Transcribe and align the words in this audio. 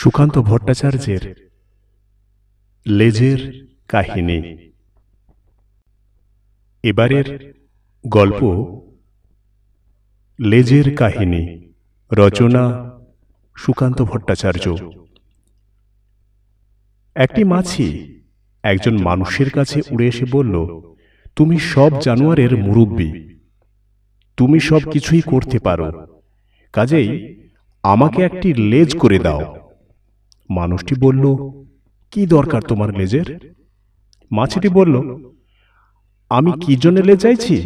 সুকান্ত 0.00 0.38
ভট্টাচার্যের 0.38 1.50
লেজের 2.86 3.66
কাহিনী। 3.88 4.56
এবারের 6.82 7.54
গল্প 8.06 8.42
লেজের 10.40 10.96
কাহিনী, 10.96 11.70
রচনা 12.12 12.90
সুকান্ত 13.56 14.02
ভট্টাচার্য। 14.02 14.76
একটি 17.16 17.44
মাছি 17.44 18.20
একজন 18.62 19.02
মানুষের 19.02 19.50
কাছে 19.50 19.82
উড়ে 19.90 20.08
এসে 20.08 20.24
বলল, 20.30 20.80
তুমি 21.36 21.58
সব 21.58 22.00
জানোয়ারের 22.00 22.56
মুরব্বী। 22.56 23.36
তুমি 24.36 24.60
সব 24.60 24.80
কিছুই 24.90 25.20
করতে 25.20 25.58
পারো। 25.58 26.20
কাজেই 26.72 27.40
আমাকে 27.82 28.22
একটি 28.22 28.54
লেজ 28.54 28.98
করে 28.98 29.18
দাও। 29.18 29.59
মানুষটি 30.50 30.94
বলল, 31.00 31.24
কি 32.10 32.26
দরকার 32.26 32.62
তোমার 32.62 32.90
লেজের? 32.98 33.28
মাছিটি 34.30 34.68
বলল, 34.68 34.94
আমি 36.30 36.50
কি 36.60 36.76
জন্য 36.76 36.98
লেজ 36.98 37.18
চাইছি 37.22 37.56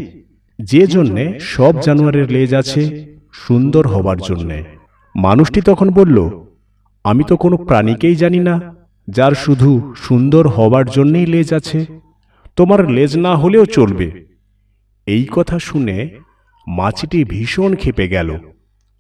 যে 0.58 0.86
জন্যে 0.86 1.24
সব 1.55 1.72
জানোয়ারের 1.80 2.30
লেজ 2.30 2.55
আছে 2.55 2.82
সুন্দর 3.32 3.86
হবার 3.86 4.16
জন্যে। 4.16 4.64
মানুষটি 5.14 5.60
তখন 5.60 5.91
বলল, 5.91 6.18
আমি 7.05 7.22
তো 7.28 7.36
কোনো 7.36 7.56
প্রাণীকেই 7.56 8.16
জানি 8.16 8.38
না 8.38 8.74
যার 9.08 9.34
শুধু 9.34 9.70
সুন্দর 9.96 10.44
হবার 10.48 10.86
জন্যেই 10.86 11.27
লেজ 11.27 11.52
আছে। 11.52 11.86
তোমার 12.56 12.91
লেজ 12.91 13.12
না 13.16 13.36
হলেও 13.36 13.64
চলবে। 13.66 14.27
এই 15.06 15.24
কথা 15.32 15.58
শুনে 15.58 15.96
মাছিটি 16.66 17.24
ভীষণ 17.24 17.74
ক্ষেপে 17.74 18.08
গেল 18.08 18.30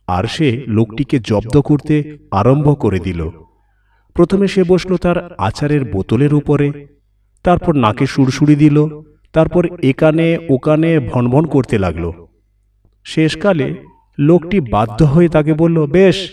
আর 0.08 0.24
সে 0.24 0.48
লোকটিকে 0.66 1.18
জব্দ 1.18 1.54
করতে 1.60 2.18
আরম্ভ 2.30 2.66
করে 2.78 2.98
দিল। 2.98 3.20
প্রথমে 4.14 4.48
সে 4.48 4.64
বসল 4.64 4.96
তার 4.96 5.34
আচারের 5.38 5.84
বোতলের 5.84 6.34
উপরে, 6.34 6.86
তারপর 7.42 7.74
নাকে 7.74 8.06
সুরসুরি 8.06 8.56
দিল, 8.56 8.88
তারপর 9.32 9.66
একানে 9.82 10.38
ওকানে 10.50 11.00
ভনভন 11.00 11.44
করতে 11.46 11.78
লাগল। 11.78 12.12
শেষকালে 13.04 13.74
লোকটি 14.18 14.60
বাধ্য 14.60 15.04
হয়ে 15.04 15.28
তাকে 15.28 15.54
বলল, 15.54 15.86
বেশ, 15.86 16.30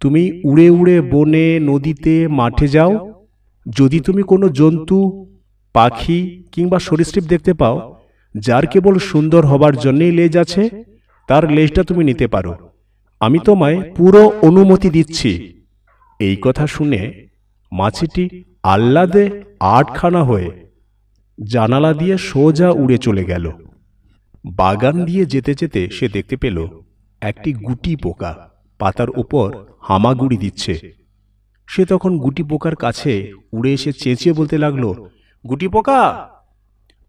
তুমি 0.00 0.40
উড়ে 0.44 0.70
উড়ে 0.70 1.00
বনে, 1.00 1.58
নদীতে, 1.60 2.28
মাঠে 2.28 2.68
যাও। 2.68 3.12
যদি 3.70 4.00
তুমি 4.00 4.22
কোনো 4.22 4.48
জন্তু, 4.48 5.26
পাখি 5.72 6.44
কিংবা 6.52 6.78
সরীসৃপ 6.78 7.24
দেখতে 7.24 7.52
পাও, 7.52 7.96
যার 8.36 8.66
কেবল 8.66 8.98
সুন্দর 8.98 9.46
হবার 9.46 9.76
জন্যেই 9.76 10.12
লেজ 10.12 10.36
আছে, 10.36 10.84
তার 11.26 11.50
লেজটা 11.50 11.82
তুমি 11.82 12.04
নিতে 12.04 12.26
পারো। 12.26 12.54
আমি 13.20 13.38
তোমায় 13.38 13.92
পুরো 13.96 14.32
অনুমতি 14.42 14.90
দিচ্ছি। 14.90 15.55
এই 16.20 16.36
কথা 16.42 16.66
শুনে 16.66 17.28
মাছিটি 17.72 18.44
আহ্লাদে 18.62 19.42
আটখানা 19.60 20.24
হয়ে 20.24 20.66
জানালা 21.44 21.92
দিয়ে 21.92 22.18
সোজা 22.18 22.70
উড়ে 22.70 22.98
চলে 22.98 23.24
গেল। 23.24 23.50
বাগান 24.44 25.04
দিয়ে 25.04 25.24
যেতে 25.26 25.54
যেতে 25.54 25.90
সে 25.90 26.08
দেখতে 26.08 26.36
পেল 26.36 26.82
একটি 27.20 27.52
গুটি 27.52 27.96
পোকা 27.96 28.50
পাতার 28.78 29.10
উপর 29.10 29.64
হামাগুড়ি 29.80 30.36
দিচ্ছে। 30.36 30.74
সে 31.66 31.84
তখন 31.84 32.18
গুটি 32.18 32.42
পোকার 32.42 32.76
কাছে 32.76 33.32
উড়ে 33.52 33.72
এসে 33.72 33.92
চেঁচিয়ে 33.92 34.34
বলতে 34.34 34.58
লাগল, 34.58 35.08
গুটি 35.44 35.68
পোকা, 35.68 36.30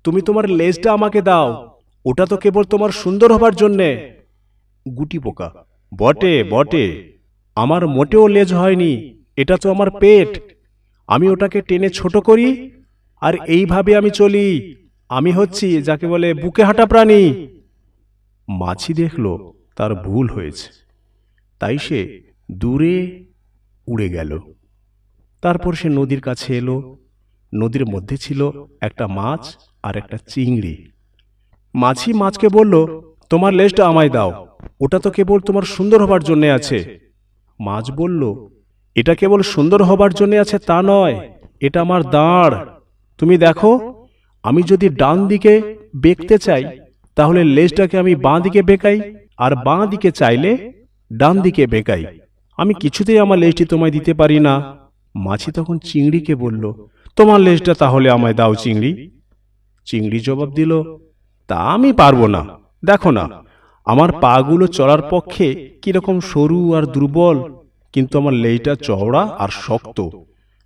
তুমি 0.04 0.22
তোমার 0.22 0.50
লেজটা 0.50 0.94
আমাকে 0.94 1.22
দাও, 1.22 1.78
ওটা 2.06 2.26
তো 2.26 2.38
কেবল 2.38 2.64
তোমার 2.64 2.90
সুন্দর 2.90 3.34
হবার 3.34 3.56
জন্যে। 3.56 3.90
গুটি 4.98 5.20
পোকা, 5.20 5.54
বটে 5.98 6.44
বটে। 6.44 7.17
আমার 7.64 7.88
মোটেও 7.88 8.28
লেজ 8.28 8.54
হয়নি, 8.54 8.94
এটা 9.36 9.58
তো 9.58 9.72
আমার 9.72 9.92
পেট। 9.92 10.32
আমি 11.08 11.30
ওটাকে 11.30 11.62
টেনে 11.62 11.90
ছোট 11.90 12.18
করি, 12.18 12.72
আর 13.22 13.34
এইভাবে 13.48 13.96
আমি 13.96 14.10
চলি। 14.10 14.76
আমি 15.10 15.32
হচ্ছি 15.32 15.82
যাকে 15.82 16.08
বলে 16.08 16.34
বুকে 16.34 16.64
হাঁটা 16.64 16.86
প্রাণী। 16.86 17.48
মাছি 18.50 18.94
দেখল 18.94 19.26
তার 19.76 19.96
ভুল 19.96 20.30
হয়েছে। 20.30 20.68
তাই 21.60 21.78
সে 21.78 22.00
দূরে 22.52 23.26
উড়ে 23.88 24.10
গেল। 24.10 24.40
তারপর 25.42 25.74
সে 25.74 25.90
নদীর 25.90 26.22
কাছে 26.22 26.58
এলো। 26.58 26.98
নদীর 27.54 27.86
মধ্যে 27.86 28.18
ছিল 28.18 28.52
একটা 28.82 29.08
মাছ 29.08 29.44
আর 29.84 29.98
একটা 29.98 30.18
চিংড়ি। 30.28 30.76
মাছি 31.76 32.14
মাছকে 32.14 32.48
বলল, 32.50 32.74
তোমার 33.30 33.54
লেজটা 33.54 33.88
আমায় 33.88 34.10
দাও। 34.10 34.32
ওটা 34.80 35.00
তো 35.00 35.10
কেবল 35.12 35.40
তোমার 35.40 35.64
সুন্দর 35.64 36.00
হবার 36.04 36.24
জন্যে 36.24 36.52
আছে। 36.52 37.07
মাছ 37.60 37.86
বলল, 38.00 38.22
এটা 38.96 39.14
কেবল 39.16 39.40
সুন্দর 39.54 39.80
হবার 39.90 40.12
জন্য 40.20 40.34
আছে 40.44 40.58
তা 40.70 40.78
নয়, 40.92 41.16
এটা 41.66 41.80
আমার 41.86 42.02
দাঁড়। 42.16 42.56
তুমি 43.20 43.36
দেখো, 43.38 43.72
আমি 44.44 44.62
যদি 44.72 44.88
ডান 45.02 45.18
দিকে 45.28 45.54
বেঁকতে 46.04 46.36
চাই, 46.38 46.64
তাহলে 47.18 47.42
লেজটাকে 47.56 47.96
আমি 48.04 48.14
বাঁ 48.26 48.38
দিকে 48.46 48.62
বেঁকাই, 48.70 48.98
আর 49.38 49.52
বাঁ 49.68 49.82
দিকে 49.92 50.10
চাইলে 50.12 50.52
ডান 51.12 51.36
দিকে 51.42 51.64
বেঁকাই। 51.74 52.04
আমি 52.60 52.74
কিছুতেই 52.74 53.20
আমার 53.20 53.38
লেজটি 53.44 53.64
তোমায় 53.66 53.94
দিতে 53.98 54.12
পারি 54.14 54.38
না। 54.48 54.54
মাছি 55.16 55.50
তখন 55.52 55.76
চিংড়িকে 55.88 56.34
বলল, 56.36 56.64
তোমার 57.18 57.40
লেজটা 57.40 57.74
তাহলে 57.74 58.08
আমায় 58.10 58.36
দাও 58.40 58.54
চিংড়ি। 58.64 58.92
চিংড়ি 59.88 60.20
জবাব 60.20 60.50
দিল, 60.60 60.72
তা 61.50 61.58
আমি 61.76 61.90
পারব 61.94 62.22
না। 62.36 62.42
দেখো 62.84 63.10
না 63.18 63.24
আমার 63.88 64.10
পাগুলো 64.24 64.66
চলার 64.68 65.02
পক্ষে 65.10 65.48
কীরকম 65.82 66.16
সরু 66.32 66.60
আর 66.78 66.84
দুর্বল, 66.86 67.38
কিন্তু 67.94 68.14
আমার 68.18 68.36
লেজটা 68.44 68.74
চওড়া 68.88 69.24
আর 69.44 69.50
শক্ত। 69.66 70.00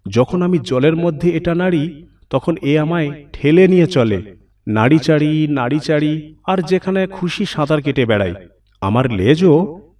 যখন 0.05 0.39
আমি 0.41 0.57
জলের 0.69 0.95
মধ্যে 0.95 1.27
এটা 1.29 1.53
নাড়ি, 1.55 1.83
তখন 2.29 2.53
এ 2.61 2.73
আমায় 2.79 3.09
ঠেলে 3.33 3.63
নিয়ে 3.67 3.87
চলে, 3.87 4.19
নাড়ি 4.67 4.99
চাড়ি 4.99 5.31
নাড়ি 5.47 5.79
চাড়ি, 5.79 6.13
আর 6.45 6.57
যেখানে 6.61 7.01
খুশি 7.07 7.43
সাঁতার 7.45 7.79
কেটে 7.81 8.03
বেড়াই। 8.05 8.33
আমার 8.81 9.05
লেজও 9.11 9.55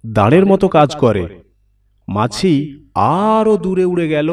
দাঁড়ের 0.06 0.44
মতো 0.46 0.66
কাজ 0.68 0.90
করে। 0.96 1.24
মাছি 2.08 2.52
আরও 2.94 3.54
দূরে 3.56 3.84
উড়ে 3.84 4.06
গেল। 4.08 4.28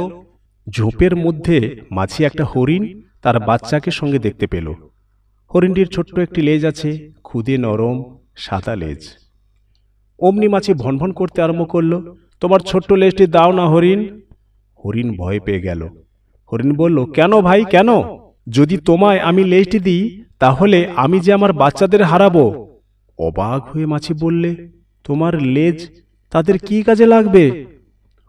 ঝোপের 0.67 1.13
মধ্যে 1.15 1.57
মাছি 1.91 2.19
একটা 2.23 2.43
হরিণ 2.45 2.83
তার 3.23 3.37
বাচ্চাকে 3.39 3.91
সঙ্গে 3.91 4.19
দেখতে 4.19 4.45
পেল। 4.47 4.67
হরিণটির 5.51 5.87
ছোট্ট 5.87 6.15
একটি 6.19 6.39
লেজ 6.41 6.61
আছে, 6.65 6.89
খুদে 7.23 7.55
নরম 7.57 7.97
সাদা 8.39 8.75
লেজ। 8.75 9.01
অমনি 10.19 10.47
মাছি 10.47 10.73
ভনভন 10.73 11.11
করতে 11.11 11.41
আরম্ভ 11.41 11.67
করল। 11.67 12.15
তোমার 12.39 12.59
ছোট্ট 12.59 12.93
লেজটি 12.93 13.27
দাও 13.27 13.51
না, 13.51 13.67
হরিণ। 13.67 14.19
হরিণ 14.85 15.17
ভয় 15.17 15.39
পেয়ে 15.39 15.61
গেল। 15.61 15.89
হরিণ 16.53 16.71
বলল, 16.75 17.05
কেন 17.05 17.41
ভাই, 17.41 17.65
কেন? 17.65 17.87
যদি 18.49 18.77
তোমায় 18.77 19.19
আমি 19.19 19.43
লেজটি 19.43 19.79
দিই, 19.79 20.23
তাহলে 20.39 20.89
আমি 20.95 21.19
যে 21.19 21.33
আমার 21.33 21.53
বাচ্চাদের 21.53 22.03
হারাবো? 22.03 22.77
অবাক 23.19 23.69
হয়ে 23.69 23.85
মাছি 23.85 24.13
বললে, 24.13 24.69
তোমার 25.03 25.41
লেজ 25.41 25.89
তাদের 26.31 26.57
কি 26.57 26.83
কাজে 26.83 27.05
লাগবে? 27.05 27.65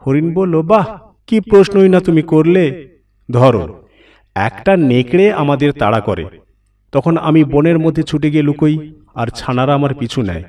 হরিণ 0.07 0.35
বলল, 0.35 0.63
বাহ, 0.63 0.99
কি 1.27 1.41
প্রশ্নই 1.41 1.89
না 1.89 2.01
তুমি 2.01 2.23
করলে? 2.23 2.65
ধরো, 3.31 3.83
একটা 4.35 4.77
নেকড়ে 4.77 5.33
আমাদের 5.33 5.73
তাড়া 5.73 6.01
করে। 6.01 6.25
তখন 6.93 7.17
আমি 7.17 7.45
বনের 7.45 7.79
মধ্যে 7.79 8.03
ছুটে 8.03 8.31
গিয়ে 8.31 8.43
লুকোই। 8.43 8.95
আর 9.15 9.29
ছানারা 9.29 9.75
আমার 9.75 9.95
পিছু 9.95 10.23
নেয়। 10.23 10.45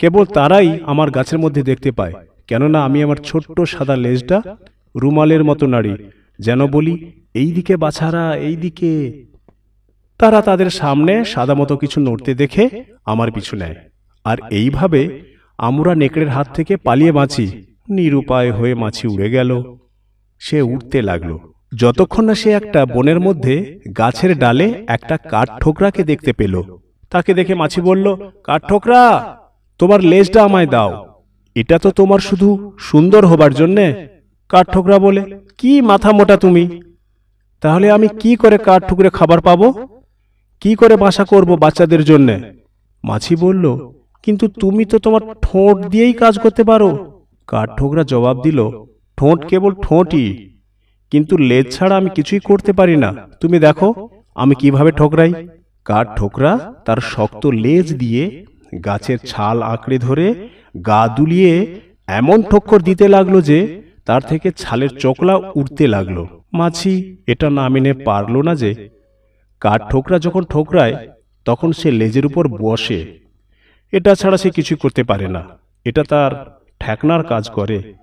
কেবল 0.00 0.24
তারাই 0.24 0.68
আমার 0.86 1.10
গাছের 1.10 1.38
মধ্যে 1.38 1.62
দেখতে 1.62 1.90
পায়, 1.92 2.14
কেননা 2.46 2.78
আমি 2.84 2.98
আমার 3.02 3.16
ছোট্ট 3.16 3.60
সাদা 3.60 3.96
লেজটা 3.96 4.38
রুমালের 4.94 5.44
মতো 5.44 5.66
নাড়ি, 5.66 5.94
যেন 6.38 6.66
বলি 6.66 6.94
এই 7.34 7.52
দিকে 7.52 7.76
বাছারা 7.76 8.24
এই 8.48 8.56
দিকে 8.56 8.90
তারা 10.20 10.40
তাদের 10.40 10.70
সামনে 10.70 11.24
সাদা 11.24 11.54
মতো 11.54 11.76
কিছু 11.76 12.00
নড়তে 12.00 12.34
দেখে 12.34 12.64
আমার 13.04 13.32
পিছু 13.32 13.56
নেয়। 13.56 13.76
আর 14.24 14.38
এইভাবে 14.50 15.02
আমরা 15.58 15.94
নেকড়ের 15.94 16.28
হাত 16.28 16.48
থেকে 16.54 16.76
পালিয়ে 16.76 17.12
বাঁচি। 17.12 17.46
নিরুপায় 17.88 18.50
হয়ে 18.52 18.74
মাছি 18.74 19.04
উড়ে 19.08 19.30
গেল। 19.30 19.50
সে 20.38 20.62
উঠতে 20.62 21.02
লাগল। 21.02 21.38
যতক্ষণ 21.76 22.24
না 22.24 22.34
সে 22.34 22.50
একটা 22.50 22.86
বনের 22.86 23.20
মধ্যে 23.20 23.80
গাছের 23.98 24.38
ডালে 24.38 24.84
একটা 24.88 25.16
কাঠ 25.16 25.48
ঠোকরাকে 25.60 26.02
দেখতে 26.04 26.32
পেল 26.32 26.54
তাকে 27.12 27.30
দেখে 27.34 27.54
মাছি 27.54 27.80
বলল 27.80 28.06
কাঠ 28.44 28.60
ঠোকরা? 28.68 29.02
তোমার 29.80 30.00
লেজটা 30.10 30.40
আমায় 30.44 30.66
দাও। 30.66 30.90
এটা 31.56 31.76
তো 31.78 31.88
তোমার 31.90 32.18
শুধু 32.18 32.48
সুন্দর 32.78 33.22
হবার 33.26 33.52
জন্যে। 33.54 33.86
কাঠ 34.50 34.64
ঠোকরা 34.72 34.98
বলে? 34.98 35.22
কি 35.58 35.72
মাথা 35.80 36.10
মোটা 36.12 36.36
তুমি? 36.36 36.64
তাহলে 37.62 37.86
আমি 37.90 38.08
কি 38.20 38.32
করে 38.36 38.56
কাঠ 38.58 38.80
ঠুকরে 38.88 39.10
খাবার 39.10 39.40
পাবো? 39.40 39.66
কি 40.60 40.74
করে 40.74 40.94
বাসা 40.96 41.24
করব 41.24 41.50
বাচ্চাদের 41.56 42.02
জন্যে? 42.04 42.36
মাছি 43.04 43.34
বলল, 43.36 43.64
কিন্তু 44.22 44.44
তুমি 44.60 44.84
তো 44.84 44.96
তোমার 44.98 45.22
ঠোঁট 45.42 45.76
দিয়েই 45.86 46.12
কাজ 46.12 46.34
করতে 46.38 46.62
পারো। 46.64 46.90
কাঠ 47.48 47.68
ঠোকরা 47.78 48.02
জবাব 48.02 48.36
দিল, 48.42 48.58
ঠোঁট 49.18 49.38
কেবল 49.46 49.72
ঠোঁটই। 49.82 50.28
কিন্তু 51.12 51.34
লেজ 51.38 51.66
ছাড়া 51.76 51.94
আমি 51.96 52.10
কিছুই 52.10 52.40
করতে 52.40 52.70
পারি 52.72 52.96
না। 52.96 53.10
তুমি 53.40 53.56
দেখো, 53.58 53.88
আমি 54.34 54.54
কীভাবে 54.54 54.90
ঠোকরাই? 54.92 55.32
কাঠ 55.88 56.06
ঠোকরা 56.16 56.74
তার 56.84 56.96
শক্ত 56.96 57.46
লেজ 57.46 57.94
দিয়ে 57.96 58.46
গাছের 58.84 59.18
ছাল 59.18 59.62
আঁকড়ে 59.62 59.98
ধরে 59.98 60.48
গা 60.86 61.08
দুলিয়ে 61.08 61.80
এমন 62.06 62.42
ঠক্কর 62.42 62.80
দিতে 62.80 63.08
লাগল 63.08 63.40
যে 63.40 63.82
তার 64.06 64.22
থেকে 64.22 64.50
ছালের 64.50 64.88
চকলা 64.88 65.34
উঠতে 65.54 65.86
লাগল। 65.86 66.26
মাছি, 66.52 67.16
এটা 67.26 67.50
না 67.50 67.68
মেনে 67.68 67.92
পারল 67.92 68.42
না 68.42 68.54
যে 68.54 68.88
কাঠ 69.60 69.90
ঠোকরা 69.90 70.18
যখন 70.18 70.42
ঠোকরায়, 70.44 71.08
তখন 71.44 71.72
সে 71.72 71.90
লেজের 71.90 72.26
উপর 72.26 72.48
বসে। 72.48 73.18
এটা 73.92 74.14
ছাড়া 74.14 74.36
সে 74.36 74.50
কিছু 74.50 74.76
করতে 74.76 75.02
পারে 75.02 75.28
না। 75.28 75.42
এটা 75.84 76.04
তার 76.04 76.60
ঠেকনার 76.80 77.24
কাজ 77.24 77.50
করে। 77.50 77.94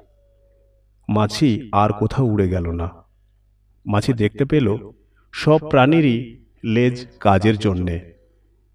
মাছি 1.10 1.70
আর 1.72 1.90
কোথাও 1.92 2.26
উড়ে 2.26 2.50
গেল 2.50 2.72
না। 2.72 2.90
মাছি 3.86 4.14
দেখতে 4.14 4.46
পেল 4.46 4.92
সব 5.34 5.60
প্রাণীরই 5.70 6.44
লেজ 6.65 7.07
কাজের 7.19 7.57
জন্যে। 7.57 8.13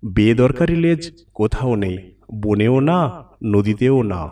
বেদরকারি 0.04 0.76
লেজ 0.76 1.24
কোথাও 1.34 1.74
নেই, 1.74 1.98
বনেও 2.34 2.80
না, 2.80 3.24
নদীতেও 3.44 4.02
না। 4.02 4.30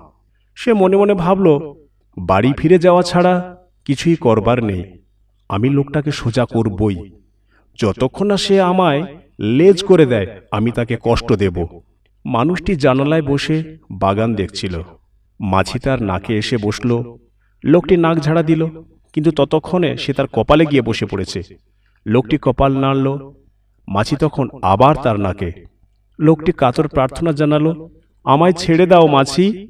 সে 0.54 0.72
মনে 0.72 0.96
মনে 0.96 1.14
ভাবল, 1.14 1.74
বাড়ি 2.18 2.52
ফিরে 2.58 2.78
যাওয়া 2.78 3.02
ছাড়া 3.02 3.56
কিছুই 3.84 4.16
করবার 4.16 4.64
নেই। 4.64 4.82
আমি 5.48 5.68
লোকটাকে 5.68 6.10
সোজা 6.10 6.44
করবই। 6.44 7.10
যতক্ষণ 7.78 8.26
না 8.26 8.36
সে 8.36 8.60
আমায় 8.60 9.16
লেজ 9.40 9.82
করে 9.82 10.06
দেয়, 10.06 10.26
আমি 10.50 10.70
তাকে 10.70 10.96
কষ্ট 11.02 11.32
দেব। 11.32 11.66
মানুষটি 12.24 12.76
জানালায় 12.76 13.22
বসে 13.22 13.78
বাগান 13.90 14.34
দেখছিল। 14.34 14.82
মাছি 15.40 15.78
তার 15.78 16.02
নাকে 16.02 16.38
এসে 16.38 16.56
বসল। 16.56 17.18
লোকটি 17.64 17.96
নাক 17.96 18.18
ঝাড়া 18.18 18.42
দিল, 18.42 18.66
কিন্তু 19.12 19.30
ততক্ষণে 19.30 19.96
সে 19.96 20.12
তার 20.12 20.26
কপালে 20.26 20.66
গিয়ে 20.66 20.82
বসে 20.82 21.06
পড়েছে। 21.06 21.42
লোকটি 22.06 22.38
কপাল 22.42 22.78
নাড়ল 22.78 23.32
মাছি 23.88 24.16
তখন 24.16 24.48
আবার 24.62 24.96
তার 25.02 25.20
নাকে 25.20 25.64
লোকটি 26.20 26.52
কাতর 26.52 26.88
প্রার্থনা 26.88 27.32
জানালো 27.32 27.90
আমায় 28.24 28.52
ছেড়ে 28.52 28.86
দাও 28.86 29.06
মাছি 29.06 29.68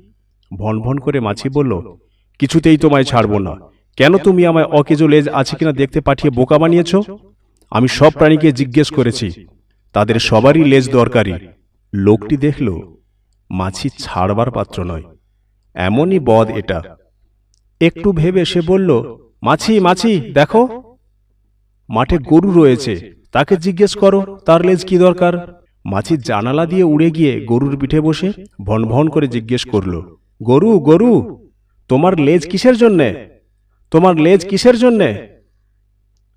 ভন 0.58 0.80
ভন 0.80 0.98
করে 0.98 1.20
মাছি 1.20 1.48
বলল 1.48 1.96
কিছুতেই 2.38 2.78
তোমায় 2.78 3.04
ছাড়ব 3.04 3.38
না। 3.38 3.56
কেন 3.96 4.18
তুমি 4.18 4.46
আমায় 4.46 4.64
অকেজো 4.64 5.08
লেজ 5.08 5.28
আছে 5.32 5.56
কিনা 5.56 5.72
দেখতে 5.72 6.00
পাঠিয়ে 6.00 6.30
বোকা 6.30 6.58
বানিয়েছ? 6.58 6.96
আমি 7.70 7.88
সব 7.88 8.10
প্রাণীকে 8.10 8.52
জিজ্ঞেস 8.52 8.92
করেছি। 8.92 9.46
তাদের 9.92 10.18
সবারই 10.18 10.64
লেজ 10.64 10.90
দরকারি। 10.90 11.32
লোকটি 11.94 12.36
দেখল 12.36 12.96
মাছি 13.50 13.88
ছাড়বার 13.98 14.50
পাত্র 14.50 14.84
নয়। 14.84 15.02
এমনই 15.74 16.18
বদ 16.18 16.50
এটা। 16.50 16.82
একটু 17.80 18.12
ভেবে 18.12 18.44
সে 18.44 18.60
বলল 18.60 19.16
মাছি 19.42 19.80
মাছি 19.80 20.20
দেখো 20.20 20.92
মাঠে 21.88 22.18
গরু 22.18 22.50
রয়েছে। 22.50 23.17
তাকে 23.34 23.54
জিজ্ঞেস 23.64 23.92
করো, 24.02 24.20
তার 24.46 24.60
লেজ 24.66 24.80
কি 24.88 24.96
দরকার? 24.98 25.34
মাছি 25.84 26.14
জানালা 26.28 26.64
দিয়ে 26.72 26.84
উড়ে 26.92 27.08
গিয়ে 27.16 27.32
গরুর 27.50 27.74
পিঠে 27.80 28.00
বসে 28.00 28.28
ভন 28.66 28.80
ভন 28.92 29.04
করে 29.14 29.26
জিজ্ঞেস 29.34 29.62
করল, 29.72 29.94
গরু 30.40 30.70
গরু, 30.88 31.12
তোমার 31.90 32.14
লেজ 32.26 32.42
কিসের 32.50 32.76
জন্যে? 32.82 33.08
তোমার 33.92 34.14
লেজ 34.24 34.40
কিসের 34.50 34.76
জন্যে? 34.78 35.08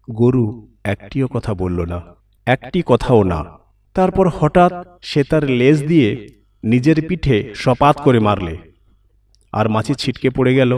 গরু 0.08 0.46
একটিও 0.84 1.28
কথা 1.28 1.52
বলল 1.54 1.80
না, 1.92 2.00
একটি 2.48 2.80
কথাও 2.86 3.22
না। 3.32 3.40
তারপর 3.96 4.26
হঠাৎ 4.40 4.72
সে 5.10 5.22
তার 5.30 5.44
লেজ 5.60 5.78
দিয়ে 5.88 6.10
নিজের 6.64 6.98
পিঠে 7.08 7.38
সপাত 7.56 7.96
করে 8.06 8.20
মারলে, 8.20 8.56
আর 9.54 9.66
মাছি 9.70 9.94
ছিটকে 10.02 10.30
পড়ে 10.30 10.54
গেল। 10.60 10.72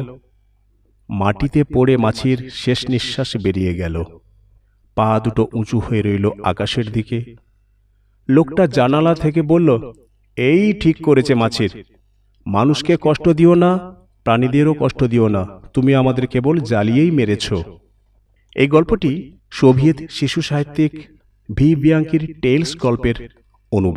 মাটিতে 1.10 1.62
পড়ে 1.74 1.94
মাছির 1.98 2.38
শেষ 2.54 2.80
নিঃশ্বাস 2.90 3.30
বেরিয়ে 3.44 3.74
গেল। 3.82 3.96
পা 4.96 5.20
দুটো 5.24 5.48
উঁচু 5.54 5.80
হয়ে 5.80 6.02
রইল 6.02 6.30
আকাশের 6.44 6.92
দিকে। 6.92 7.36
লোকটা 8.30 8.68
জানালা 8.68 9.16
থেকে 9.16 9.42
বলল, 9.42 9.94
এই 10.38 10.74
ঠিক 10.74 10.98
করেছে 11.04 11.34
মাছের। 11.36 11.70
মানুষকে 12.46 12.98
কষ্ট 13.02 13.30
দিও 13.30 13.56
না, 13.56 13.72
প্রাণীদেরও 14.24 14.76
কষ্ট 14.80 15.04
দিও 15.04 15.28
না। 15.28 15.46
তুমি 15.74 15.96
আমাদের 15.96 16.28
কেবল 16.28 16.58
জ্বালিয়েই 16.60 17.12
মেরেছ। 17.12 17.54
এই 18.56 18.68
গল্পটি 18.68 19.38
সোভিয়েত 19.52 19.98
শিশু 20.10 20.42
সাহিত্যিক 20.42 20.94
ভি. 21.56 21.76
বিয়াঙ্কির 21.76 22.36
টেলস 22.42 22.78
গল্পের 22.78 23.16
অনুবাদ। 23.72 23.92